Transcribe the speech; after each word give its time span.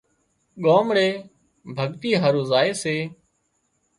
ڳامڙي 0.63 1.09
ڀڳتي 1.75 2.11
هارو 2.21 2.41
زائي 2.51 2.71
سي 2.81 2.95